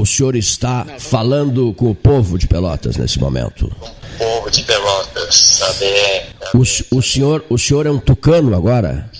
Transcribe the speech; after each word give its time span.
o 0.00 0.06
senhor 0.06 0.34
está 0.34 0.86
falando 0.98 1.74
com 1.74 1.90
o 1.90 1.94
povo 1.94 2.38
de 2.38 2.46
Pelotas 2.46 2.96
nesse 2.96 3.18
momento? 3.18 3.70
Com 3.78 3.86
o 3.86 4.18
povo 4.18 4.50
de 4.50 4.62
Pelotas, 4.62 5.34
saber. 5.34 6.26
O, 6.54 6.96
o, 6.96 7.02
senhor, 7.02 7.44
o 7.50 7.58
senhor 7.58 7.86
é 7.86 7.90
um 7.90 7.98
tucano 7.98 8.56
agora? 8.56 9.10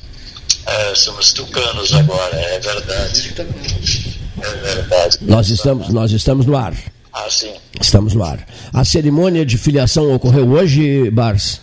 É, 0.67 0.95
somos 0.95 1.33
tucanos 1.33 1.93
agora, 1.93 2.37
é 2.37 2.59
verdade. 2.61 3.35
É 3.39 4.75
verdade. 4.75 5.19
Nós 5.21 5.51
estamos, 5.51 5.89
nós 5.89 6.13
estamos 6.13 6.47
no 6.47 6.57
ar. 6.57 6.75
Ah, 7.13 7.29
sim. 7.29 7.53
Estamos 7.81 8.15
no 8.15 8.25
ar. 8.25 8.47
A 8.73 8.85
cerimônia 8.85 9.45
de 9.45 9.59
filiação 9.59 10.15
ocorreu 10.15 10.49
hoje, 10.51 11.11
Bars? 11.11 11.61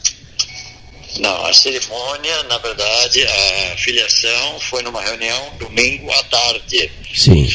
Não, 1.19 1.45
a 1.45 1.53
cerimônia, 1.53 2.43
na 2.43 2.57
verdade, 2.59 3.23
a 3.23 3.77
filiação 3.77 4.59
foi 4.59 4.83
numa 4.83 5.01
reunião 5.01 5.53
domingo 5.57 6.11
à 6.11 6.23
tarde. 6.23 6.91
Sim. 7.15 7.49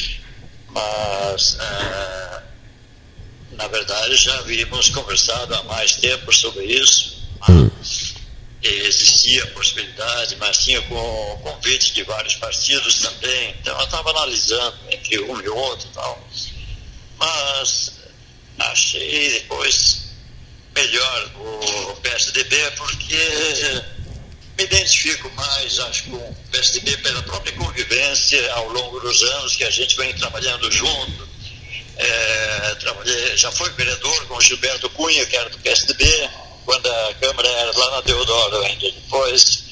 Mas, 0.72 1.54
uh, 1.54 2.42
na 3.52 3.68
verdade, 3.68 4.16
já 4.16 4.38
havíamos 4.38 4.88
conversado 4.90 5.54
há 5.54 5.62
mais 5.64 5.92
tempo 5.96 6.32
sobre 6.32 6.64
isso. 6.64 7.22
Hum. 7.48 7.70
Existia 8.62 9.42
a 9.42 9.46
possibilidade, 9.48 10.36
mas 10.36 10.58
tinha 10.58 10.80
com 10.82 11.40
convite 11.42 11.92
de 11.92 12.04
vários 12.04 12.36
partidos 12.36 13.00
também. 13.00 13.54
Então, 13.60 13.76
eu 13.78 13.84
estava 13.84 14.10
analisando 14.10 14.78
entre 14.90 15.20
um 15.20 15.40
e 15.40 15.48
outro 15.48 15.88
e 15.88 15.94
tal. 15.94 16.28
Mas 17.18 17.92
achei 18.58 19.30
depois 19.32 20.02
melhor 20.74 21.30
o 21.36 21.96
PSDB 21.96 22.70
porque 22.76 23.16
me 24.56 24.64
identifico 24.64 25.30
mais, 25.30 25.78
acho, 25.80 26.04
com 26.04 26.16
o 26.16 26.36
PSDB 26.50 26.96
pela 26.98 27.22
própria 27.22 27.52
convivência 27.54 28.52
ao 28.52 28.68
longo 28.68 29.00
dos 29.00 29.22
anos 29.22 29.56
que 29.56 29.64
a 29.64 29.70
gente 29.70 29.96
vem 29.96 30.12
trabalhando 30.14 30.70
junto. 30.70 31.28
É, 31.96 32.74
trabalhei, 32.80 33.36
já 33.36 33.50
fui 33.52 33.70
vereador 33.70 34.26
com 34.26 34.40
Gilberto 34.40 34.88
Cunha, 34.90 35.24
que 35.26 35.36
era 35.36 35.50
do 35.50 35.58
PSDB, 35.58 36.30
quando 36.64 36.86
a 36.86 37.14
Câmara 37.20 37.48
era 37.48 37.78
lá 37.78 37.90
na 37.92 38.00
Deodoro 38.02 38.62
ainda. 38.62 38.90
Depois 38.90 39.64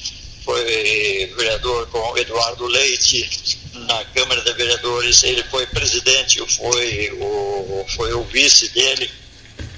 foi 0.43 1.33
vereador 1.37 1.87
com 1.87 2.17
Eduardo 2.17 2.65
Leite 2.65 3.59
na 3.73 4.03
Câmara 4.05 4.41
de 4.41 4.53
Vereadores. 4.53 5.23
Ele 5.23 5.43
foi 5.43 5.65
presidente, 5.67 6.39
fui 6.47 7.11
o, 7.19 7.85
foi 7.95 8.13
o 8.13 8.23
vice 8.23 8.69
dele. 8.69 9.09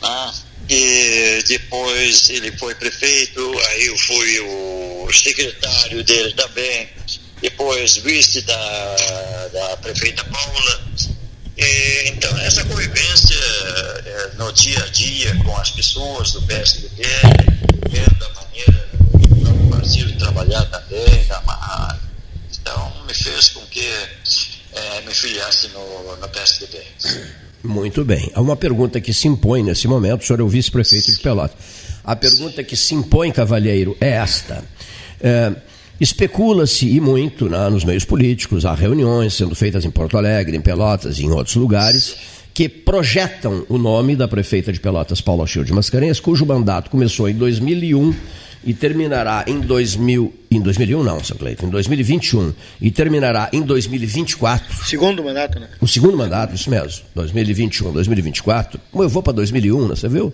Né? 0.02 0.34
E 0.70 1.44
depois 1.48 2.30
ele 2.30 2.52
foi 2.58 2.74
prefeito, 2.76 3.60
aí 3.70 3.86
eu 3.88 3.98
fui 3.98 4.40
o 4.40 5.10
secretário 5.14 6.04
dele 6.04 6.34
também, 6.34 6.90
depois 7.42 7.98
vice 7.98 8.42
da, 8.42 8.96
da 9.54 9.78
prefeita 9.78 10.24
Paula. 10.24 10.84
E, 11.58 12.10
então, 12.10 12.36
essa 12.40 12.64
convivência 12.64 13.36
é, 13.36 14.32
no 14.38 14.52
dia 14.54 14.84
a 14.84 14.88
dia 14.88 15.36
com 15.44 15.56
as 15.58 15.70
pessoas 15.72 16.32
do 16.32 16.42
PSDB, 16.44 17.04
vendo 17.90 18.26
a 18.26 18.30
maneira 18.42 18.90
do 18.94 19.70
partido 19.70 20.18
trabalhar 20.18 20.66
também, 20.66 21.26
da, 21.28 22.00
então 22.52 23.06
me 23.06 23.14
fez 23.14 23.50
com 23.50 23.62
que 23.68 23.86
é, 24.72 25.02
me 25.02 25.14
filiasse 25.14 25.68
no, 25.70 26.16
no 26.18 26.30
PSDB. 26.30 26.82
Muito 27.64 28.04
bem. 28.04 28.30
Há 28.34 28.42
uma 28.42 28.56
pergunta 28.56 29.00
que 29.00 29.14
se 29.14 29.28
impõe 29.28 29.64
nesse 29.64 29.88
momento, 29.88 30.22
o 30.22 30.26
senhor 30.26 30.40
é 30.42 30.44
o 30.44 30.48
vice-prefeito 30.48 31.12
de 31.12 31.20
Pelotas. 31.20 31.56
A 32.04 32.16
pergunta 32.16 32.62
que 32.64 32.76
se 32.76 32.94
impõe, 32.94 33.32
cavalheiro, 33.32 33.96
é 34.02 34.10
esta. 34.10 34.64
É, 35.22 35.54
Especula-se 36.00 36.90
e 36.90 37.00
muito 37.00 37.48
né, 37.48 37.70
nos 37.70 37.86
meios 37.86 38.04
políticos, 38.04 38.66
há 38.66 38.74
reuniões 38.74 39.36
sendo 39.36 39.56
feitas 39.56 39.86
em 39.86 39.92
Porto 39.92 40.18
Alegre, 40.18 40.58
em 40.58 40.62
Pelotas 40.62 41.20
e 41.20 41.24
em 41.24 41.32
outros 41.32 41.56
lugares, 41.56 42.16
que 42.54 42.68
projetam 42.68 43.66
o 43.70 43.78
nome 43.78 44.16
da 44.16 44.28
prefeita 44.28 44.74
de 44.74 44.80
Pelotas, 44.80 45.22
Paula 45.22 45.48
Chil 45.48 45.64
de 45.64 45.72
Mascarenhas, 45.72 46.20
cujo 46.20 46.46
mandato 46.46 46.90
começou 46.90 47.30
em 47.30 47.36
2001 47.36 48.14
e 48.66 48.74
terminará 48.74 49.44
em 49.48 49.60
2000, 49.60 50.34
em 50.52 50.62
2001 50.62 51.04
não, 51.04 51.24
São 51.24 51.38
Cleiton, 51.38 51.68
em 51.68 51.70
2021 51.70 52.54
e 52.82 52.92
terminará 52.92 53.50
em 53.52 53.62
2024. 53.62 54.86
Segundo 54.86 55.24
mandato, 55.24 55.60
né? 55.60 55.70
O 55.82 55.88
segundo 55.88 56.18
mandato, 56.18 56.56
isso 56.56 56.70
mesmo, 56.70 57.04
2021, 57.16 57.92
2024. 57.92 58.80
Como 58.92 59.04
eu 59.04 59.10
vou 59.10 59.22
para 59.22 59.34
2001, 59.34 59.88
né, 59.88 59.96
você 59.96 60.08
viu? 60.08 60.34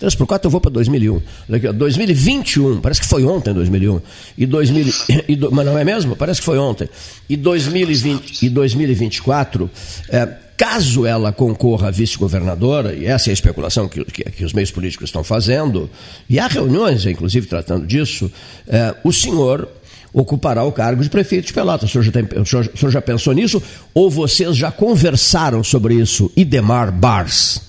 3 0.00 0.14
por 0.14 0.26
4 0.26 0.46
eu 0.46 0.50
vou 0.50 0.60
para 0.62 0.70
2001. 0.70 1.20
Daqui, 1.46 1.68
ó, 1.68 1.72
2021, 1.72 2.80
parece 2.80 3.02
que 3.02 3.06
foi 3.06 3.22
ontem 3.24 3.52
2001. 3.52 4.00
E 4.38 4.46
2000, 4.46 4.94
e 5.28 5.36
do, 5.36 5.52
mas 5.52 5.66
não 5.66 5.76
é 5.76 5.84
mesmo? 5.84 6.16
Parece 6.16 6.40
que 6.40 6.46
foi 6.46 6.58
ontem. 6.58 6.88
E 7.28 7.36
2020 7.36 8.42
e 8.42 8.48
2024, 8.48 9.70
é, 10.08 10.28
caso 10.60 11.06
ela 11.06 11.32
concorra 11.32 11.88
a 11.88 11.90
vice-governadora, 11.90 12.94
e 12.94 13.06
essa 13.06 13.30
é 13.30 13.32
a 13.32 13.32
especulação 13.32 13.88
que, 13.88 14.04
que, 14.04 14.24
que, 14.24 14.44
os 14.44 14.52
meios 14.52 14.70
políticos 14.70 15.08
estão 15.08 15.24
fazendo, 15.24 15.88
e 16.28 16.38
há 16.38 16.46
reuniões, 16.48 17.06
inclusive, 17.06 17.46
tratando 17.46 17.86
disso, 17.86 18.30
é, 18.68 18.94
o 19.02 19.10
senhor 19.10 19.66
ocupará 20.12 20.62
o 20.62 20.70
cargo 20.70 21.02
de 21.02 21.08
prefeito 21.08 21.46
de 21.46 21.54
Pelotas. 21.54 21.88
O 21.88 21.92
senhor, 21.92 22.04
já 22.04 22.12
tem, 22.12 22.24
o, 22.38 22.44
senhor, 22.44 22.70
o 22.74 22.76
senhor 22.76 22.90
já 22.90 23.00
pensou 23.00 23.32
nisso? 23.32 23.62
Ou 23.94 24.10
vocês 24.10 24.54
já 24.54 24.70
conversaram 24.70 25.64
sobre 25.64 25.94
isso, 25.94 26.30
Idemar 26.36 26.92
Bars? 26.92 27.62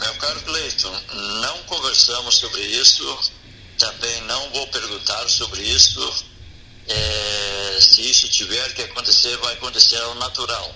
Meu 0.00 0.14
caro 0.14 0.40
Cleiton, 0.42 0.94
não 1.40 1.58
conversamos 1.66 2.36
sobre 2.36 2.60
isso, 2.60 3.32
também 3.76 4.22
não 4.28 4.48
vou 4.50 4.68
perguntar 4.68 5.28
sobre 5.28 5.60
isso. 5.60 6.24
É, 6.88 7.78
se 7.80 8.00
isso 8.08 8.28
tiver 8.28 8.72
que 8.74 8.82
acontecer, 8.82 9.36
vai 9.38 9.54
acontecer 9.54 9.96
ao 9.96 10.14
natural 10.14 10.72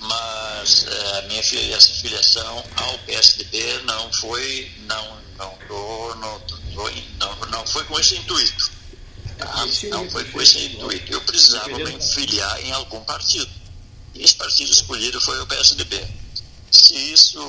mas 0.00 0.86
é, 0.86 1.18
a 1.18 1.22
minha 1.22 1.42
filiação 1.42 2.64
ao 2.76 2.98
PSDB 2.98 3.80
não 3.84 4.12
foi, 4.12 4.70
não, 4.80 5.18
não, 5.38 5.58
não, 5.68 6.42
não, 7.18 7.46
não 7.50 7.66
foi 7.66 7.84
com 7.84 7.98
esse 7.98 8.16
intuito. 8.16 8.70
Tá? 9.38 9.66
Não 9.90 10.10
foi 10.10 10.24
com 10.24 10.40
esse 10.40 10.64
intuito. 10.66 11.12
Eu 11.12 11.20
precisava 11.22 11.68
me 11.68 12.00
filiar 12.00 12.60
em 12.64 12.72
algum 12.72 13.00
partido. 13.04 13.50
E 14.14 14.22
esse 14.22 14.34
partido 14.34 14.72
escolhido 14.72 15.20
foi 15.20 15.40
o 15.40 15.46
PSDB. 15.46 16.06
Se 16.70 16.94
isso 17.12 17.40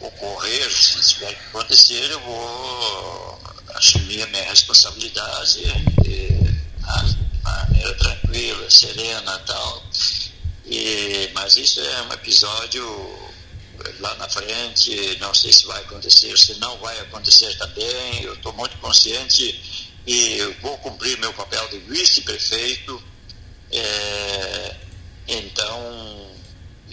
ocorrer, 0.00 0.70
se 0.70 1.00
tiver 1.00 1.34
que 1.34 1.44
acontecer, 1.46 2.10
eu 2.10 2.20
vou 2.20 3.40
assumir 3.74 4.22
a 4.22 4.26
minha 4.26 4.44
responsabilidade 4.44 5.62
de, 6.02 6.34
maneira 7.42 7.94
tranquila, 7.94 8.70
serena 8.70 9.38
tal 9.40 9.83
mas 11.44 11.58
isso 11.58 11.78
é 11.78 12.02
um 12.08 12.12
episódio 12.14 12.82
lá 14.00 14.14
na 14.14 14.26
frente, 14.30 15.18
não 15.20 15.34
sei 15.34 15.52
se 15.52 15.66
vai 15.66 15.78
acontecer, 15.82 16.38
se 16.38 16.58
não 16.58 16.78
vai 16.78 16.98
acontecer 17.00 17.54
também. 17.58 18.22
Eu 18.22 18.32
estou 18.32 18.50
muito 18.54 18.78
consciente 18.78 19.92
e 20.06 20.38
vou 20.62 20.78
cumprir 20.78 21.18
meu 21.18 21.34
papel 21.34 21.68
de 21.68 21.80
vice-prefeito. 21.80 23.02
É, 23.70 24.74
então, 25.28 26.30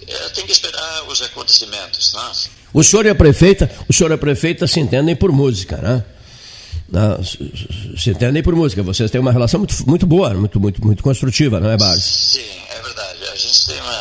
é, 0.05 0.29
tem 0.31 0.45
que 0.45 0.51
esperar 0.51 1.07
os 1.07 1.21
acontecimentos. 1.21 2.11
Né? 2.11 2.31
O 2.73 2.83
senhor 2.83 3.05
e 3.05 3.09
a 3.09 3.15
prefeita, 3.15 3.71
o 3.87 3.93
senhor 3.93 4.11
e 4.11 4.15
a 4.15 4.17
prefeita 4.17 4.67
se 4.67 4.81
entendem 4.81 5.15
por 5.15 5.31
música, 5.31 5.77
né? 5.77 6.03
se 7.97 8.09
entendem 8.09 8.43
por 8.43 8.53
música. 8.53 8.83
Vocês 8.83 9.09
têm 9.09 9.21
uma 9.21 9.31
relação 9.31 9.59
muito, 9.61 9.87
muito 9.87 10.05
boa, 10.05 10.33
muito, 10.33 10.59
muito, 10.59 10.85
muito 10.85 11.01
construtiva, 11.01 11.59
não 11.59 11.69
é, 11.69 11.77
Bárbara? 11.77 12.01
Sim, 12.01 12.43
é 12.69 12.81
verdade. 12.81 13.19
A 13.31 13.35
gente 13.35 13.65
tem 13.65 13.79
uma 13.79 14.00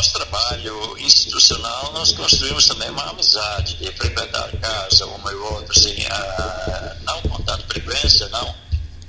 nosso 0.00 0.14
trabalho 0.14 0.96
institucional, 0.98 1.92
nós 1.92 2.12
construímos 2.12 2.64
também 2.64 2.88
uma 2.88 3.10
amizade 3.10 3.74
de 3.74 3.92
frequentar 3.92 4.50
casa 4.58 5.04
uma 5.04 5.30
e 5.30 5.34
outra, 5.34 5.78
assim, 5.78 6.06
a, 6.06 6.96
não 7.02 7.20
contando 7.20 7.62
frequência, 7.64 8.26
não, 8.30 8.54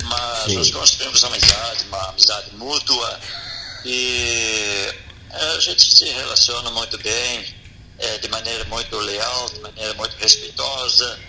mas 0.03 0.43
Sim. 0.47 0.55
nós 0.55 0.69
construímos 0.69 1.23
amizade, 1.23 1.85
uma 1.85 2.09
amizade 2.09 2.53
mútua 2.57 3.19
e 3.85 4.93
a 5.31 5.59
gente 5.61 5.95
se 5.95 6.03
relaciona 6.09 6.69
muito 6.71 6.97
bem 6.97 7.45
é, 7.97 8.17
de 8.17 8.27
maneira 8.27 8.65
muito 8.65 8.97
leal, 8.97 9.49
de 9.49 9.61
maneira 9.61 9.93
muito 9.93 10.13
respeitosa, 10.17 11.19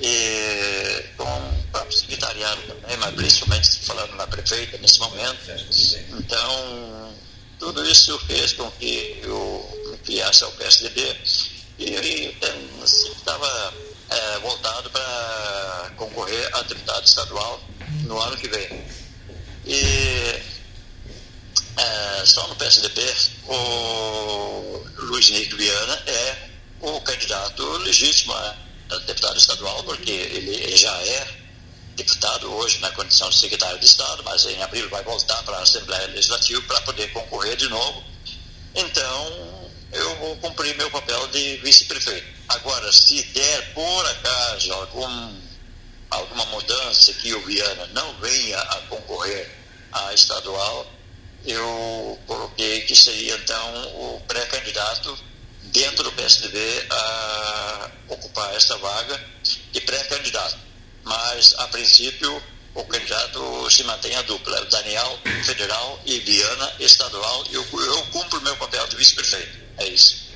e 0.00 1.04
com 1.18 1.24
o 1.24 1.62
próprio 1.70 1.92
secretariado 1.92 2.62
também, 2.62 2.96
mas 2.96 3.14
principalmente 3.14 3.80
falando 3.80 4.16
na 4.16 4.26
prefeita 4.26 4.78
nesse 4.78 4.98
momento. 4.98 5.40
Então, 6.18 7.12
tudo 7.60 7.86
isso 7.86 8.18
fez 8.20 8.54
com 8.54 8.68
que 8.72 9.20
eu 9.22 9.88
me 9.90 9.98
filiasse 9.98 10.42
ao 10.42 10.50
PSDB 10.52 11.14
e 11.78 12.34
estava 13.16 13.74
é, 14.08 14.38
voltado 14.38 14.90
para 14.90 15.92
concorrer 15.96 16.56
a 16.56 16.62
deputado 16.62 17.04
estadual 17.04 17.60
no 18.06 18.18
ano 18.18 18.36
que 18.38 18.48
vem. 18.48 18.84
E 19.66 20.42
é, 21.76 22.22
só 22.24 22.48
no 22.48 22.56
PSDB, 22.56 23.02
o 23.46 24.82
Luiz 24.96 25.30
Henrique 25.30 25.56
Viana 25.56 26.02
é 26.06 26.48
o 26.80 27.00
candidato 27.02 27.62
legítimo 27.78 28.32
a 28.32 28.56
deputado 29.06 29.36
estadual, 29.36 29.84
porque 29.84 30.10
ele 30.10 30.74
já 30.76 30.96
é 31.02 31.39
deputado 32.00 32.50
hoje 32.54 32.78
na 32.78 32.90
condição 32.92 33.28
de 33.28 33.36
secretário 33.36 33.78
de 33.78 33.84
Estado, 33.84 34.22
mas 34.24 34.46
em 34.46 34.62
abril 34.62 34.88
vai 34.88 35.02
voltar 35.02 35.42
para 35.42 35.58
a 35.58 35.62
Assembleia 35.62 36.06
Legislativa 36.06 36.62
para 36.62 36.80
poder 36.80 37.12
concorrer 37.12 37.56
de 37.56 37.68
novo. 37.68 38.02
Então, 38.74 39.68
eu 39.92 40.16
vou 40.16 40.36
cumprir 40.36 40.74
meu 40.78 40.90
papel 40.90 41.26
de 41.28 41.58
vice-prefeito. 41.58 42.26
Agora, 42.48 42.90
se 42.90 43.22
der 43.22 43.74
por 43.74 44.06
acaso 44.06 44.72
algum, 44.72 45.40
alguma 46.10 46.46
mudança 46.46 47.12
que 47.14 47.34
o 47.34 47.44
Viana 47.44 47.86
não 47.88 48.14
venha 48.14 48.58
a 48.58 48.76
concorrer 48.88 49.54
à 49.92 50.14
estadual, 50.14 50.90
eu 51.44 52.18
coloquei 52.26 52.80
que 52.82 52.96
seria 52.96 53.34
então 53.34 54.14
o 54.14 54.22
pré-candidato 54.26 55.18
dentro 55.64 56.02
do 56.04 56.12
PSDB 56.12 56.86
a 56.90 57.90
ocupar 58.08 58.54
esta 58.54 58.78
vaga 58.78 59.22
de 59.70 59.80
pré-candidato. 59.82 60.69
Mas, 61.10 61.56
a 61.58 61.66
princípio, 61.66 62.40
o 62.72 62.84
candidato 62.84 63.68
se 63.68 63.82
mantém 63.82 64.14
a 64.14 64.22
dupla, 64.22 64.64
Daniel 64.70 65.18
federal 65.44 65.98
e 66.06 66.20
Viana 66.20 66.70
estadual. 66.78 67.44
Eu, 67.50 67.64
eu 67.72 68.02
cumpro 68.12 68.40
meu 68.42 68.56
papel 68.56 68.86
de 68.86 68.94
vice-prefeito. 68.94 69.58
É 69.78 69.88
isso. 69.88 70.30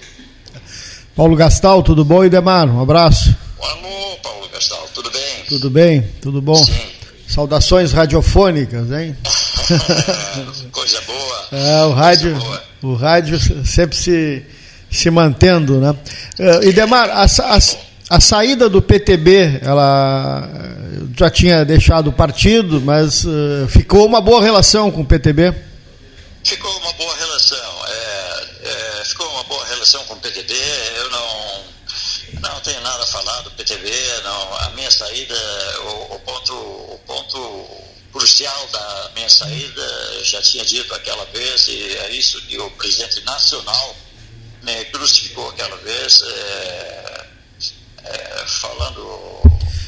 Paulo 1.14 1.36
Gastal, 1.36 1.80
tudo 1.80 2.04
bom, 2.04 2.24
Idemar? 2.24 2.68
Um 2.68 2.82
abraço. 2.82 3.32
Alô, 3.62 4.16
Paulo 4.20 4.48
Gastal, 4.48 4.88
tudo 4.92 5.12
bem? 5.12 5.44
Tudo 5.48 5.70
bem, 5.70 6.02
tudo 6.20 6.42
bom. 6.42 6.56
Sim. 6.56 6.92
Saudações 7.28 7.92
radiofônicas, 7.92 8.90
hein? 8.90 9.16
Coisa 10.72 11.00
boa. 11.02 11.48
É, 11.52 11.84
o 11.84 11.92
rádio, 11.92 12.36
o 12.82 12.94
rádio 12.94 13.38
sempre 13.64 13.96
se, 13.96 14.44
se 14.90 15.08
mantendo, 15.08 15.78
né? 15.78 15.94
Uh, 16.36 16.68
Idemar, 16.68 17.10
a, 17.10 17.22
a, 17.22 17.58
a 18.08 18.20
saída 18.20 18.68
do 18.68 18.82
PTB, 18.82 19.60
ela 19.62 20.48
já 21.16 21.30
tinha 21.30 21.64
deixado 21.64 22.08
o 22.08 22.12
partido, 22.12 22.80
mas 22.80 23.24
uh, 23.24 23.66
ficou 23.68 24.06
uma 24.06 24.20
boa 24.20 24.42
relação 24.42 24.90
com 24.90 25.02
o 25.02 25.06
PTB? 25.06 25.54
Ficou 26.44 26.76
uma 26.78 26.92
boa 26.92 27.16
relação. 27.16 27.86
É, 27.86 28.44
é, 28.64 29.04
ficou 29.04 29.26
uma 29.30 29.44
boa 29.44 29.64
relação 29.66 30.04
com 30.04 30.14
o 30.14 30.20
PTB. 30.20 30.54
Eu 30.96 31.10
não, 31.10 31.64
não 32.42 32.60
tenho 32.60 32.80
nada 32.82 33.02
a 33.02 33.06
falar 33.06 33.40
do 33.42 33.50
PTB. 33.52 33.90
Não, 34.22 34.56
a 34.58 34.70
minha 34.70 34.90
saída, 34.90 35.34
o, 35.84 36.14
o 36.14 36.18
ponto, 36.20 36.54
o 36.54 37.00
ponto 37.06 37.84
crucial 38.12 38.68
da 38.72 39.10
minha 39.16 39.28
saída, 39.28 40.22
já 40.22 40.40
tinha 40.40 40.64
dito 40.64 40.94
aquela 40.94 41.24
vez, 41.26 41.66
e 41.66 41.96
é 41.96 42.10
isso 42.12 42.40
que 42.42 42.56
o 42.58 42.70
presidente 42.72 43.24
nacional 43.24 43.96
me 44.62 44.84
crucificou 44.86 45.50
aquela 45.50 45.76
vez, 45.78 46.22
é, 46.22 47.13
falando 48.68 49.24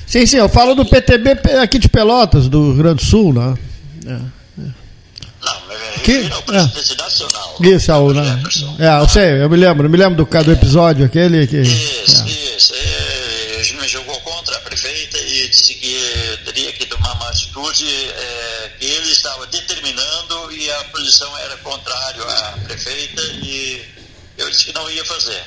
Sim, 0.07 0.25
sim, 0.25 0.37
eu 0.37 0.49
falo 0.49 0.75
do 0.75 0.87
PTB 0.87 1.33
aqui 1.61 1.79
de 1.79 1.89
Pelotas, 1.89 2.49
do 2.49 2.73
Rio 2.73 2.77
Grande 2.77 3.05
do 3.05 3.05
Sul, 3.05 3.35
né? 3.35 3.59
É, 4.07 4.13
é. 4.13 4.71
Não, 5.43 6.01
que, 6.05 6.23
não, 6.23 6.43
presidente 6.43 6.93
é. 6.93 7.03
nacional. 7.03 7.57
Isso, 7.61 7.93
é, 7.93 8.15
né? 8.15 8.43
É, 8.79 9.03
eu 9.03 9.09
sei, 9.09 9.43
eu 9.43 9.51
me 9.51 9.57
lembro, 9.57 9.87
eu 9.87 9.91
me 9.91 9.97
lembro 9.99 10.25
do, 10.25 10.45
do 10.45 10.53
episódio 10.53 11.05
aquele 11.05 11.45
que. 11.47 11.61
Isso, 11.61 12.23
é. 12.23 12.57
isso. 12.57 12.73
Ele 12.75 13.81
me 13.81 13.89
jogou 13.89 14.15
contra 14.21 14.57
a 14.57 14.61
prefeita 14.61 15.19
e 15.19 15.49
disse 15.49 15.75
que 15.75 16.39
teria 16.45 16.73
que 16.73 16.87
tomar 16.87 17.13
uma 17.15 17.29
atitude 17.29 17.85
é, 17.87 18.71
que 18.79 18.87
ele 18.87 19.11
estava 19.11 19.45
determinando 19.49 20.53
e 20.53 20.71
a 20.71 20.85
posição 20.85 21.37
era 21.39 21.57
contrária 21.59 22.23
à 22.23 22.53
prefeita 22.65 23.23
e 23.43 23.83
eu 24.39 24.49
disse 24.51 24.67
que 24.67 24.73
não 24.73 24.89
ia 24.89 25.05
fazer. 25.05 25.43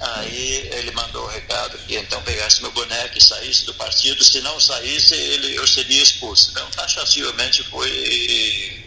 Aí 0.00 0.70
ele 0.74 0.92
mandou 0.92 1.24
o 1.24 1.28
recado 1.28 1.76
que 1.78 1.96
então 1.96 2.22
pegasse 2.22 2.62
meu 2.62 2.70
boneco 2.70 3.18
e 3.18 3.20
saísse 3.20 3.64
do 3.66 3.74
partido. 3.74 4.22
Se 4.22 4.40
não 4.40 4.60
saísse, 4.60 5.14
ele, 5.14 5.56
eu 5.56 5.66
seria 5.66 6.02
expulso. 6.02 6.50
Então, 6.52 6.66
taxativamente 6.70 7.64
foi, 7.64 8.84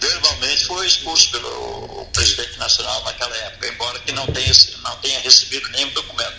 verbalmente 0.00 0.64
foi 0.66 0.86
expulso 0.86 1.30
pelo 1.32 2.06
presidente 2.12 2.58
nacional 2.58 3.02
naquela 3.04 3.36
época, 3.38 3.68
embora 3.68 3.98
que 4.00 4.12
não 4.12 4.26
tenha, 4.28 4.52
não 4.84 4.96
tenha 4.98 5.18
recebido 5.20 5.68
nenhum 5.70 5.90
documento. 5.90 6.34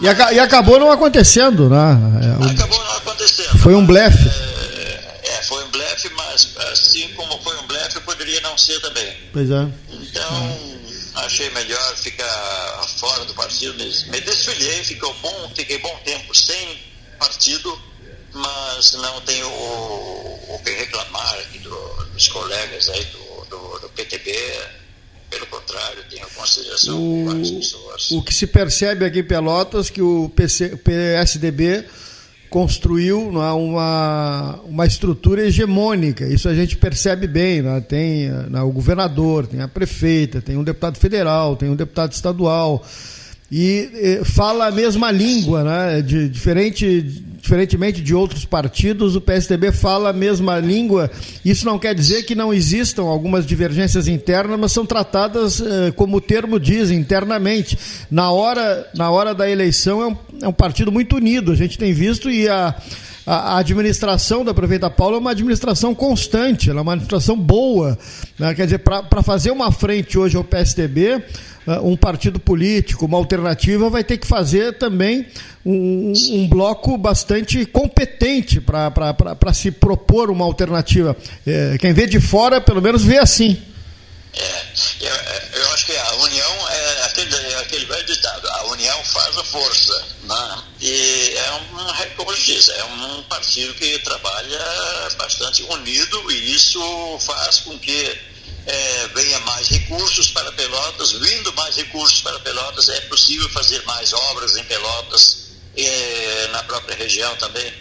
E, 0.00 0.34
e 0.34 0.40
acabou 0.40 0.78
não 0.78 0.90
acontecendo, 0.90 1.68
né? 1.68 1.98
Acabou 2.48 2.82
não 2.84 2.96
acontecendo. 2.96 3.58
Foi 3.58 3.74
um 3.74 3.84
blefe. 3.84 4.28
É, 4.28 5.20
é, 5.24 5.42
foi 5.42 5.64
um 5.64 5.70
blefe, 5.70 6.08
mas 6.10 6.48
assim 6.72 7.08
como 7.14 7.40
foi 7.42 7.56
um 7.58 7.66
blefe, 7.66 8.00
poderia 8.00 8.40
não 8.40 8.56
ser 8.56 8.80
também. 8.80 9.16
Pois 9.32 9.50
é. 9.50 9.68
Então 9.90 10.82
achei 11.24 11.48
melhor 11.50 11.96
ficar 11.96 12.84
fora 12.96 13.24
do 13.24 13.34
partido. 13.34 13.76
Me 14.10 14.20
desfilhei, 14.20 14.84
ficou 14.84 15.12
bom, 15.14 15.52
fiquei 15.54 15.78
bom 15.78 15.96
tempo 16.04 16.34
sem 16.34 16.78
partido, 17.18 17.80
mas 18.32 18.92
não 18.94 19.20
tenho 19.22 19.48
o, 19.48 20.54
o 20.54 20.62
que 20.64 20.70
reclamar 20.70 21.34
aqui 21.40 21.58
do, 21.58 22.04
dos 22.12 22.28
colegas 22.28 22.88
aí 22.88 23.04
do, 23.06 23.44
do, 23.46 23.78
do, 23.80 23.88
PTB. 23.90 24.32
Pelo 25.30 25.46
contrário, 25.46 26.04
tenho 26.10 26.28
consideração 26.34 27.00
o, 27.00 27.24
várias 27.24 27.50
pessoas. 27.50 28.10
O 28.10 28.22
que 28.22 28.34
se 28.34 28.46
percebe 28.46 29.06
aqui 29.06 29.20
em 29.20 29.24
Pelotas 29.24 29.88
que 29.88 30.02
o 30.02 30.28
PC, 30.28 30.76
PSDB 30.76 31.88
construiu 32.52 33.32
é, 33.42 33.50
uma, 33.52 34.60
uma 34.68 34.86
estrutura 34.86 35.46
hegemônica. 35.46 36.26
Isso 36.26 36.50
a 36.50 36.54
gente 36.54 36.76
percebe 36.76 37.26
bem. 37.26 37.62
Né? 37.62 37.80
Tem 37.80 38.28
né, 38.28 38.60
o 38.60 38.70
governador, 38.70 39.46
tem 39.46 39.62
a 39.62 39.66
prefeita, 39.66 40.42
tem 40.42 40.58
um 40.58 40.62
deputado 40.62 40.98
federal, 40.98 41.56
tem 41.56 41.70
um 41.70 41.74
deputado 41.74 42.12
estadual. 42.12 42.84
E, 43.50 43.90
e 43.94 44.24
fala 44.24 44.66
a 44.66 44.70
mesma 44.70 45.10
língua, 45.10 45.64
né? 45.64 46.02
De, 46.02 46.28
diferente 46.28 47.22
diferentemente 47.42 48.00
de 48.00 48.14
outros 48.14 48.44
partidos, 48.44 49.16
o 49.16 49.20
PSDB 49.20 49.72
fala 49.72 50.10
a 50.10 50.12
mesma 50.12 50.60
língua. 50.60 51.10
Isso 51.44 51.66
não 51.66 51.76
quer 51.76 51.92
dizer 51.92 52.22
que 52.22 52.36
não 52.36 52.54
existam 52.54 53.02
algumas 53.02 53.44
divergências 53.44 54.06
internas, 54.06 54.58
mas 54.60 54.70
são 54.70 54.86
tratadas, 54.86 55.60
eh, 55.60 55.90
como 55.96 56.18
o 56.18 56.20
termo 56.20 56.60
diz, 56.60 56.92
internamente. 56.92 57.76
Na 58.08 58.30
hora, 58.30 58.88
na 58.94 59.10
hora 59.10 59.34
da 59.34 59.50
eleição 59.50 60.00
é 60.00 60.06
um, 60.06 60.16
é 60.42 60.48
um 60.48 60.52
partido 60.52 60.92
muito 60.92 61.16
unido, 61.16 61.50
a 61.50 61.56
gente 61.56 61.76
tem 61.76 61.92
visto, 61.92 62.30
e 62.30 62.48
a, 62.48 62.76
a, 63.26 63.58
administração 63.58 64.44
da 64.44 64.52
prefeita 64.52 64.90
Paula 64.90 65.16
é 65.16 65.20
uma 65.20 65.30
administração 65.30 65.94
constante, 65.94 66.70
ela 66.70 66.80
é 66.80 66.82
uma 66.82 66.92
administração 66.92 67.36
boa. 67.38 67.98
Né? 68.38 68.54
Quer 68.54 68.64
dizer, 68.64 68.78
para 68.78 69.22
fazer 69.22 69.50
uma 69.50 69.70
frente 69.70 70.18
hoje 70.18 70.36
ao 70.36 70.44
PSDB, 70.44 71.22
ah, 71.66 71.80
um 71.80 71.96
partido 71.96 72.40
político, 72.40 73.06
uma 73.06 73.16
alternativa, 73.16 73.88
vai 73.88 74.02
ter 74.02 74.18
que 74.18 74.26
fazer 74.26 74.78
também 74.78 75.26
um, 75.64 76.12
um 76.32 76.48
bloco 76.48 76.98
bastante 76.98 77.64
competente 77.66 78.60
para 78.60 79.54
se 79.54 79.70
propor 79.70 80.30
uma 80.30 80.44
alternativa. 80.44 81.16
É, 81.46 81.76
quem 81.78 81.92
vê 81.92 82.06
de 82.06 82.20
fora, 82.20 82.60
pelo 82.60 82.82
menos, 82.82 83.04
vê 83.04 83.18
assim. 83.18 83.62
É, 84.34 84.62
eu, 85.00 85.60
eu, 85.60 85.72
acho 85.72 85.86
que 85.86 85.96
a 85.96 86.14
união 86.16 86.68
é 86.70 87.04
aquele, 87.04 87.34
é 87.34 87.58
aquele 87.60 87.84
velho 87.84 88.06
ditado, 88.06 88.48
a 88.48 88.64
união 88.72 89.04
faz 89.04 89.36
a 89.36 89.44
força. 89.44 90.04
Né? 90.24 90.62
E 90.82 91.34
é 91.36 91.52
um, 91.52 92.16
como 92.16 92.32
eu 92.32 92.36
disse, 92.36 92.72
é 92.72 92.82
um 92.82 93.22
partido 93.22 93.72
que 93.74 94.00
trabalha 94.00 94.58
bastante 95.16 95.62
unido 95.62 96.32
e 96.32 96.54
isso 96.56 97.18
faz 97.20 97.60
com 97.60 97.78
que 97.78 98.18
é, 98.66 99.08
venha 99.14 99.38
mais 99.40 99.68
recursos 99.68 100.32
para 100.32 100.50
Pelotas, 100.50 101.12
vindo 101.12 101.52
mais 101.52 101.76
recursos 101.76 102.20
para 102.20 102.36
Pelotas, 102.40 102.88
é 102.88 103.00
possível 103.02 103.48
fazer 103.50 103.80
mais 103.84 104.12
obras 104.12 104.56
em 104.56 104.64
Pelotas, 104.64 105.50
é, 105.76 106.48
na 106.50 106.64
própria 106.64 106.96
região 106.96 107.34
também, 107.36 107.72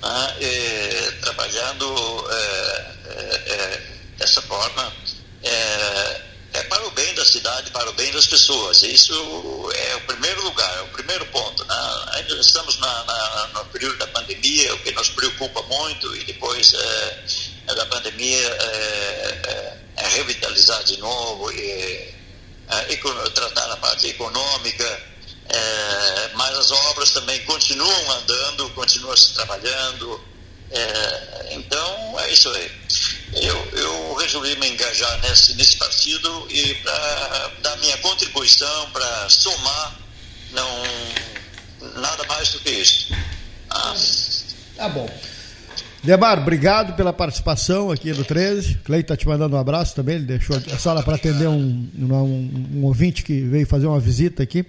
né? 0.00 0.36
é, 0.40 1.12
trabalhando 1.22 2.24
é, 2.30 2.94
é, 3.46 3.82
dessa 4.16 4.40
forma. 4.42 4.92
É, 5.42 6.20
para 6.68 6.86
o 6.86 6.90
bem 6.92 7.12
da 7.14 7.23
cidade, 7.34 7.70
para 7.70 7.90
o 7.90 7.92
bem 7.94 8.12
das 8.12 8.26
pessoas. 8.26 8.82
Isso 8.82 9.12
é 9.74 9.96
o 9.96 10.00
primeiro 10.02 10.42
lugar, 10.44 10.78
é 10.78 10.82
o 10.82 10.88
primeiro 10.88 11.26
ponto. 11.26 11.64
Né? 11.64 11.74
Ainda 12.12 12.34
estamos 12.34 12.78
na, 12.78 13.04
na, 13.04 13.46
no 13.54 13.64
período 13.66 13.98
da 13.98 14.06
pandemia, 14.08 14.74
o 14.74 14.78
que 14.78 14.92
nos 14.92 15.08
preocupa 15.10 15.62
muito, 15.62 16.14
e 16.16 16.24
depois 16.24 16.72
da 17.66 17.86
pandemia 17.86 18.48
é, 18.48 19.78
revitalizar 20.14 20.84
de 20.84 20.98
novo 20.98 21.50
e 21.52 22.14
é, 22.68 23.30
tratar 23.34 23.72
a 23.72 23.76
parte 23.76 24.08
econômica, 24.08 25.02
é, 25.48 26.30
mas 26.34 26.56
as 26.56 26.70
obras 26.70 27.10
também 27.10 27.40
continuam 27.44 28.10
andando, 28.12 28.70
continuam 28.70 29.16
se 29.16 29.34
trabalhando. 29.34 30.20
É, 30.70 31.54
então, 31.54 32.20
é 32.20 32.32
isso 32.32 32.48
aí. 32.50 32.70
Resolvi 34.34 34.58
me 34.58 34.68
engajar 34.68 35.20
nesse, 35.22 35.54
nesse 35.56 35.76
partido 35.76 36.48
e 36.50 36.74
para 36.82 37.50
dar 37.62 37.76
minha 37.76 37.96
contribuição, 37.98 38.90
para 38.90 39.28
somar, 39.28 39.96
não, 40.50 42.00
nada 42.00 42.24
mais 42.26 42.48
do 42.48 42.58
que 42.58 42.70
isso. 42.70 43.14
Ah. 43.70 43.94
Tá 44.74 44.88
bom. 44.88 45.08
Demar, 46.02 46.38
obrigado 46.38 46.96
pela 46.96 47.12
participação 47.12 47.92
aqui 47.92 48.12
no 48.12 48.24
13. 48.24 48.78
Cleito 48.78 49.12
está 49.12 49.16
te 49.16 49.28
mandando 49.28 49.54
um 49.54 49.58
abraço 49.60 49.94
também. 49.94 50.16
Ele 50.16 50.24
deixou 50.24 50.56
a 50.56 50.78
sala 50.78 51.04
para 51.04 51.14
atender 51.14 51.46
um, 51.46 51.88
um, 51.96 52.12
um, 52.74 52.84
ouvinte 52.86 53.22
que 53.22 53.40
veio 53.40 53.68
fazer 53.68 53.86
uma 53.86 54.00
visita 54.00 54.42
aqui. 54.42 54.66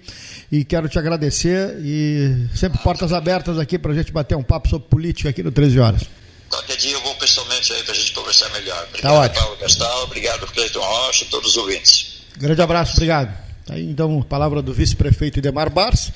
E 0.50 0.64
quero 0.64 0.88
te 0.88 0.96
agradecer 0.96 1.76
e 1.80 2.46
sempre 2.54 2.78
portas 2.84 3.12
abertas 3.12 3.58
aqui 3.58 3.80
para 3.80 3.90
a 3.90 3.94
gente 3.96 4.12
bater 4.12 4.36
um 4.36 4.44
papo 4.44 4.68
sobre 4.68 4.86
política 4.86 5.28
aqui 5.28 5.42
no 5.42 5.50
13 5.50 5.80
Horas. 5.80 6.02
Qualquer 6.48 6.76
dia 6.76 6.92
eu 6.92 7.00
vou 7.02 7.14
pessoalmente 7.16 7.72
aí 7.72 7.82
para 7.82 7.92
a 7.92 7.96
gente 7.96 8.12
conversar 8.12 8.48
melhor. 8.50 8.86
Obrigado, 8.88 9.32
tá 9.32 9.40
Paulo 9.40 9.56
Gastal. 9.56 10.04
Obrigado, 10.04 10.46
Cleiton 10.46 10.80
Rocha 10.80 11.26
todos 11.30 11.50
os 11.50 11.56
ouvintes. 11.56 12.16
Grande 12.36 12.62
abraço, 12.62 12.92
obrigado. 12.92 13.46
Aí, 13.68 13.82
então, 13.90 14.22
palavra 14.22 14.62
do 14.62 14.72
vice-prefeito 14.72 15.38
Idemar 15.38 15.70
Bars. 15.70 16.12